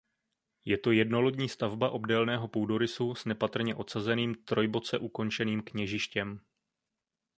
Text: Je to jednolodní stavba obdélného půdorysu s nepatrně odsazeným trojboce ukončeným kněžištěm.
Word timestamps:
Je 0.65 0.77
to 0.77 0.91
jednolodní 0.91 1.49
stavba 1.49 1.89
obdélného 1.91 2.47
půdorysu 2.47 3.15
s 3.15 3.25
nepatrně 3.25 3.75
odsazeným 3.75 4.35
trojboce 4.35 4.97
ukončeným 4.99 5.61
kněžištěm. 5.63 6.39